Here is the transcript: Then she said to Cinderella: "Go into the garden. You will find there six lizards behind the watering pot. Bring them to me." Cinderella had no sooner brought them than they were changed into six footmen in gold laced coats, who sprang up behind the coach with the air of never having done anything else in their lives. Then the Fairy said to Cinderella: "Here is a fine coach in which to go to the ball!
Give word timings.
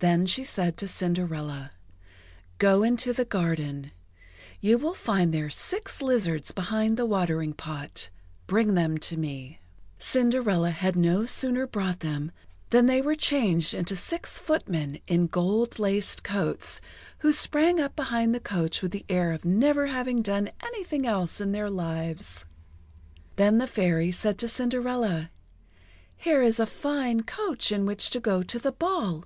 Then 0.00 0.26
she 0.26 0.44
said 0.44 0.76
to 0.76 0.86
Cinderella: 0.86 1.72
"Go 2.58 2.84
into 2.84 3.12
the 3.12 3.24
garden. 3.24 3.90
You 4.60 4.78
will 4.78 4.94
find 4.94 5.34
there 5.34 5.50
six 5.50 6.00
lizards 6.00 6.52
behind 6.52 6.96
the 6.96 7.04
watering 7.04 7.52
pot. 7.52 8.08
Bring 8.46 8.74
them 8.74 8.98
to 8.98 9.16
me." 9.16 9.58
Cinderella 9.98 10.70
had 10.70 10.94
no 10.94 11.26
sooner 11.26 11.66
brought 11.66 11.98
them 11.98 12.30
than 12.70 12.86
they 12.86 13.02
were 13.02 13.16
changed 13.16 13.74
into 13.74 13.96
six 13.96 14.38
footmen 14.38 15.00
in 15.08 15.26
gold 15.26 15.80
laced 15.80 16.22
coats, 16.22 16.80
who 17.18 17.32
sprang 17.32 17.80
up 17.80 17.96
behind 17.96 18.32
the 18.32 18.38
coach 18.38 18.82
with 18.82 18.92
the 18.92 19.04
air 19.08 19.32
of 19.32 19.44
never 19.44 19.88
having 19.88 20.22
done 20.22 20.48
anything 20.62 21.08
else 21.08 21.40
in 21.40 21.50
their 21.50 21.70
lives. 21.70 22.44
Then 23.34 23.58
the 23.58 23.66
Fairy 23.66 24.12
said 24.12 24.38
to 24.38 24.46
Cinderella: 24.46 25.30
"Here 26.16 26.40
is 26.40 26.60
a 26.60 26.66
fine 26.66 27.24
coach 27.24 27.72
in 27.72 27.84
which 27.84 28.10
to 28.10 28.20
go 28.20 28.44
to 28.44 28.60
the 28.60 28.70
ball! 28.70 29.24